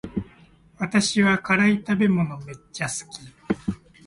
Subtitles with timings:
[0.79, 3.21] 私は辛い食べ物めっちゃ好き